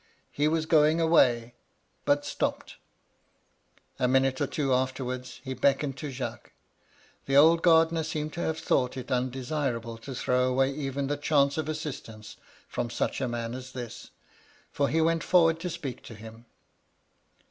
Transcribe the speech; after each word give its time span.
He 0.31 0.47
was 0.47 0.65
going 0.65 0.99
away, 0.99 1.53
but 2.05 2.25
stopped. 2.25 2.77
A 3.99 4.07
minute 4.07 4.41
or 4.41 4.47
two 4.47 4.73
afterwards, 4.73 5.41
he 5.43 5.53
beckoned 5.53 5.95
to 5.97 6.09
Jacques. 6.09 6.53
The 7.27 7.37
old 7.37 7.61
gardener 7.61 8.01
seems 8.01 8.31
to 8.33 8.39
have 8.41 8.57
thought 8.57 8.97
it 8.97 9.11
undesirable 9.11 9.99
to 9.99 10.15
throw 10.15 10.45
away 10.49 10.73
even 10.73 11.05
the 11.05 11.17
chance 11.17 11.55
of 11.59 11.69
assistance 11.69 12.37
from 12.67 12.89
such 12.89 13.21
a 13.21 13.27
man 13.27 13.53
as 13.53 13.73
this, 13.73 14.09
for 14.71 14.89
he 14.89 15.01
went 15.01 15.23
forwards 15.23 15.59
to 15.59 15.69
speak 15.69 16.01
to 16.05 16.15
him. 16.15 16.45